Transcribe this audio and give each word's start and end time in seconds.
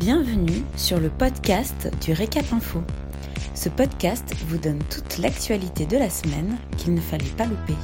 Bienvenue 0.00 0.64
sur 0.78 0.98
le 0.98 1.10
podcast 1.10 1.90
du 2.02 2.14
Récap 2.14 2.50
Info. 2.54 2.80
Ce 3.54 3.68
podcast 3.68 4.34
vous 4.46 4.56
donne 4.56 4.78
toute 4.88 5.18
l'actualité 5.18 5.84
de 5.84 5.98
la 5.98 6.08
semaine 6.08 6.56
qu'il 6.78 6.94
ne 6.94 7.00
fallait 7.02 7.28
pas 7.36 7.44
louper. 7.44 7.74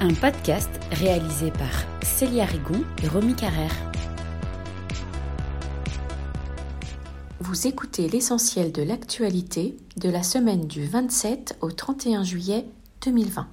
Un 0.00 0.12
podcast 0.14 0.68
réalisé 0.90 1.52
par 1.52 1.84
Célia 2.02 2.46
Rigon 2.46 2.82
et 3.04 3.06
Romy 3.06 3.36
Carrère. 3.36 3.76
Vous 7.38 7.68
écoutez 7.68 8.08
l'essentiel 8.08 8.72
de 8.72 8.82
l'actualité 8.82 9.76
de 9.98 10.10
la 10.10 10.24
semaine 10.24 10.66
du 10.66 10.84
27 10.84 11.58
au 11.60 11.70
31 11.70 12.24
juillet 12.24 12.66
2020. 13.04 13.46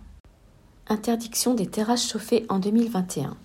Interdiction 0.88 1.54
des 1.54 1.68
terrasses 1.68 2.10
chauffées 2.10 2.48
en 2.50 2.58
2021. 2.58 3.38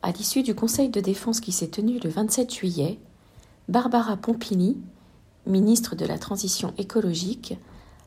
À 0.00 0.12
l'issue 0.12 0.44
du 0.44 0.54
Conseil 0.54 0.90
de 0.90 1.00
défense 1.00 1.40
qui 1.40 1.50
s'est 1.50 1.68
tenu 1.68 1.98
le 1.98 2.08
27 2.08 2.54
juillet, 2.54 3.00
Barbara 3.68 4.16
Pompili, 4.16 4.76
ministre 5.44 5.96
de 5.96 6.06
la 6.06 6.18
Transition 6.18 6.72
écologique, 6.78 7.58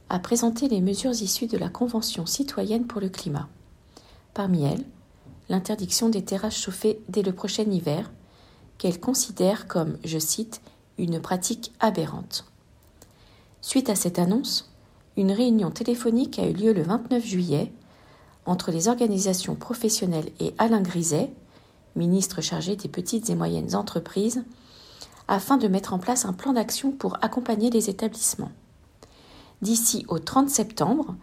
a 0.08 0.18
présenté 0.20 0.70
les 0.70 0.80
mesures 0.80 1.12
issues 1.12 1.48
de 1.48 1.58
la 1.58 1.68
Convention 1.68 2.26
citoyenne 2.26 2.88
pour 2.88 3.02
le 3.02 3.10
climat. 3.10 3.50
Parmi 4.34 4.64
elles, 4.64 4.86
l'interdiction 5.50 6.08
des 6.08 6.24
terrasses 6.24 6.56
chauffées 6.58 7.02
dès 7.10 7.24
le 7.24 7.34
prochain 7.34 7.70
hiver, 7.70 8.10
qu'elle 8.78 9.00
considère 9.00 9.68
comme, 9.68 9.98
je 10.06 10.18
cite, 10.18 10.62
une 10.98 11.20
pratique 11.20 11.74
aberrante. 11.82 12.46
Suite 13.62 13.90
à 13.90 13.96
cette 13.96 14.18
annonce, 14.18 14.72
une 15.18 15.34
réunion 15.34 15.72
téléphonique 15.72 16.40
a 16.40 16.48
eu 16.48 16.54
lieu 16.54 16.72
le 16.72 16.84
29 16.84 17.26
juillet 17.26 17.72
entre 18.46 18.72
les 18.72 18.88
organisations 18.88 19.56
professionnelles 19.56 20.32
et 20.40 20.54
Alain 20.58 20.82
Griset, 20.82 21.32
ministre 21.96 22.42
chargé 22.42 22.76
des 22.76 22.90
petites 22.90 23.30
et 23.30 23.36
moyennes 23.36 23.76
entreprises, 23.76 24.44
afin 25.28 25.58
de 25.58 25.68
mettre 25.68 25.94
en 25.94 26.00
place 26.00 26.26
un 26.26 26.34
plan 26.34 26.54
d'action 26.54 26.92
pour 26.92 27.18
accompagner 27.22 27.70
les 27.70 27.90
établissements. 27.90 28.52
D'ici 29.62 30.06
au 30.08 30.20
30 30.20 30.50
septembre, 30.50 31.16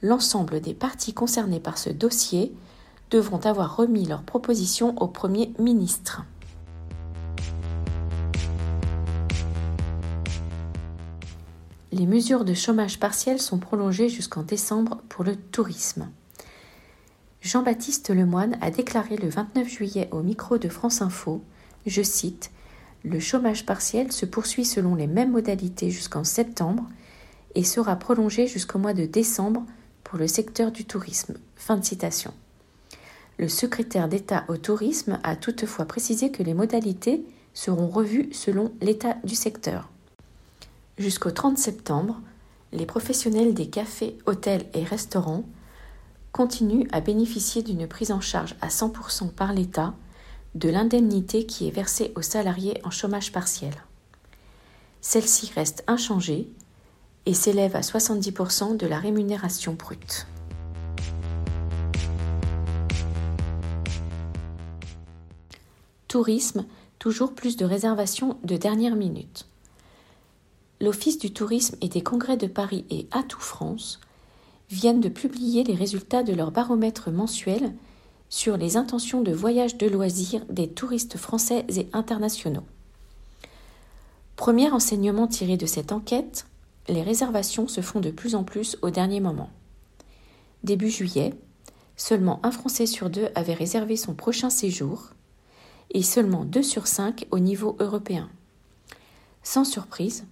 l'ensemble 0.00 0.60
des 0.60 0.74
parties 0.74 1.14
concernées 1.14 1.60
par 1.60 1.78
ce 1.78 1.90
dossier 1.90 2.54
devront 3.10 3.38
avoir 3.38 3.76
remis 3.76 4.06
leurs 4.06 4.22
propositions 4.22 4.94
au 5.00 5.06
Premier 5.06 5.52
ministre. 5.58 6.22
Les 11.92 12.06
mesures 12.06 12.46
de 12.46 12.54
chômage 12.54 12.98
partiel 12.98 13.38
sont 13.38 13.58
prolongées 13.58 14.08
jusqu'en 14.08 14.42
décembre 14.42 15.02
pour 15.10 15.24
le 15.24 15.36
tourisme. 15.36 16.08
Jean-Baptiste 17.52 18.08
Lemoine 18.08 18.56
a 18.62 18.70
déclaré 18.70 19.18
le 19.18 19.28
29 19.28 19.68
juillet 19.68 20.08
au 20.10 20.22
micro 20.22 20.56
de 20.56 20.70
France 20.70 21.02
Info, 21.02 21.42
je 21.84 22.00
cite, 22.00 22.50
Le 23.04 23.20
chômage 23.20 23.66
partiel 23.66 24.10
se 24.10 24.24
poursuit 24.24 24.64
selon 24.64 24.94
les 24.94 25.06
mêmes 25.06 25.32
modalités 25.32 25.90
jusqu'en 25.90 26.24
septembre 26.24 26.88
et 27.54 27.62
sera 27.62 27.96
prolongé 27.96 28.46
jusqu'au 28.46 28.78
mois 28.78 28.94
de 28.94 29.04
décembre 29.04 29.66
pour 30.02 30.18
le 30.18 30.28
secteur 30.28 30.72
du 30.72 30.86
tourisme. 30.86 31.34
Fin 31.54 31.76
de 31.76 31.84
citation. 31.84 32.32
Le 33.36 33.50
secrétaire 33.50 34.08
d'État 34.08 34.46
au 34.48 34.56
tourisme 34.56 35.20
a 35.22 35.36
toutefois 35.36 35.84
précisé 35.84 36.30
que 36.30 36.42
les 36.42 36.54
modalités 36.54 37.22
seront 37.52 37.88
revues 37.88 38.30
selon 38.32 38.72
l'état 38.80 39.18
du 39.24 39.34
secteur. 39.34 39.90
Jusqu'au 40.96 41.32
30 41.32 41.58
septembre, 41.58 42.18
les 42.72 42.86
professionnels 42.86 43.52
des 43.52 43.66
cafés, 43.66 44.16
hôtels 44.24 44.64
et 44.72 44.84
restaurants 44.84 45.44
continue 46.32 46.88
à 46.92 47.00
bénéficier 47.00 47.62
d'une 47.62 47.86
prise 47.86 48.10
en 48.10 48.20
charge 48.20 48.54
à 48.62 48.68
100% 48.68 49.30
par 49.30 49.52
l'État 49.52 49.94
de 50.54 50.70
l'indemnité 50.70 51.46
qui 51.46 51.68
est 51.68 51.70
versée 51.70 52.12
aux 52.16 52.22
salariés 52.22 52.80
en 52.84 52.90
chômage 52.90 53.32
partiel. 53.32 53.74
Celle-ci 55.02 55.52
reste 55.54 55.84
inchangée 55.86 56.48
et 57.26 57.34
s'élève 57.34 57.76
à 57.76 57.80
70% 57.80 58.76
de 58.76 58.86
la 58.86 58.98
rémunération 58.98 59.74
brute. 59.74 60.26
Tourisme, 66.08 66.66
toujours 66.98 67.34
plus 67.34 67.56
de 67.56 67.64
réservations 67.64 68.38
de 68.44 68.56
dernière 68.56 68.96
minute. 68.96 69.46
L'Office 70.80 71.18
du 71.18 71.32
tourisme 71.32 71.76
et 71.80 71.88
des 71.88 72.02
congrès 72.02 72.36
de 72.36 72.46
Paris 72.46 72.84
et 72.90 73.06
Atout 73.12 73.40
France 73.40 74.00
viennent 74.72 75.00
de 75.00 75.10
publier 75.10 75.64
les 75.64 75.74
résultats 75.74 76.22
de 76.22 76.32
leur 76.32 76.50
baromètre 76.50 77.10
mensuel 77.10 77.74
sur 78.30 78.56
les 78.56 78.78
intentions 78.78 79.20
de 79.20 79.32
voyage 79.32 79.76
de 79.76 79.86
loisirs 79.86 80.46
des 80.48 80.66
touristes 80.66 81.18
français 81.18 81.66
et 81.76 81.88
internationaux. 81.92 82.64
Premier 84.34 84.70
enseignement 84.70 85.26
tiré 85.26 85.58
de 85.58 85.66
cette 85.66 85.92
enquête, 85.92 86.46
les 86.88 87.02
réservations 87.02 87.68
se 87.68 87.82
font 87.82 88.00
de 88.00 88.10
plus 88.10 88.34
en 88.34 88.44
plus 88.44 88.78
au 88.80 88.88
dernier 88.88 89.20
moment. 89.20 89.50
Début 90.64 90.88
juillet, 90.88 91.34
seulement 91.96 92.40
un 92.42 92.50
Français 92.50 92.86
sur 92.86 93.10
deux 93.10 93.28
avait 93.34 93.52
réservé 93.52 93.96
son 93.96 94.14
prochain 94.14 94.48
séjour 94.48 95.10
et 95.90 96.02
seulement 96.02 96.46
deux 96.46 96.62
sur 96.62 96.86
cinq 96.86 97.26
au 97.30 97.38
niveau 97.38 97.76
européen. 97.78 98.30
Sans 99.42 99.64
surprise, 99.64 100.24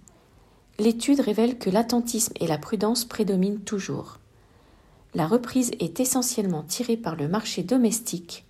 l'étude 0.79 1.19
révèle 1.19 1.59
que 1.59 1.69
l'attentisme 1.69 2.33
et 2.39 2.47
la 2.47 2.57
prudence 2.57 3.05
prédominent 3.05 3.59
toujours 3.59 4.17
la 5.13 5.27
reprise 5.27 5.71
est 5.79 5.99
essentiellement 5.99 6.63
tirée 6.63 6.97
par 6.97 7.15
le 7.15 7.27
marché 7.27 7.63
domestique, 7.63 8.45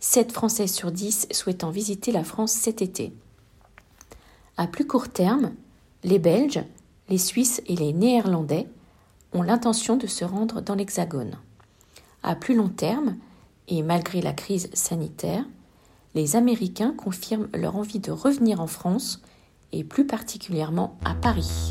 7 0.00 0.32
Français 0.32 0.66
sur 0.66 0.90
10 0.90 1.28
souhaitant 1.30 1.70
visiter 1.70 2.12
la 2.12 2.24
France 2.24 2.52
cet 2.52 2.82
été. 2.82 3.12
À 4.56 4.66
plus 4.66 4.86
court 4.86 5.08
terme, 5.08 5.52
les 6.02 6.18
Belges, 6.18 6.64
les 7.08 7.18
Suisses 7.18 7.62
et 7.66 7.76
les 7.76 7.92
Néerlandais 7.92 8.66
ont 9.32 9.42
l'intention 9.42 9.96
de 9.96 10.06
se 10.06 10.24
rendre 10.24 10.60
dans 10.60 10.74
l'Hexagone. 10.74 11.38
À 12.22 12.34
plus 12.34 12.54
long 12.54 12.68
terme, 12.68 13.16
et 13.68 13.82
malgré 13.82 14.20
la 14.20 14.32
crise 14.32 14.70
sanitaire, 14.72 15.44
les 16.14 16.36
Américains 16.36 16.94
confirment 16.96 17.48
leur 17.54 17.76
envie 17.76 18.00
de 18.00 18.10
revenir 18.10 18.60
en 18.60 18.66
France 18.66 19.22
et 19.72 19.84
plus 19.84 20.06
particulièrement 20.06 20.98
à 21.04 21.14
Paris. 21.14 21.70